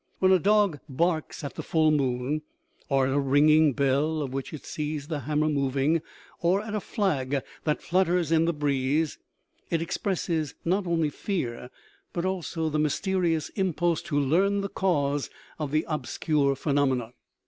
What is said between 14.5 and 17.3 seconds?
the cause of the obscure phenomenon.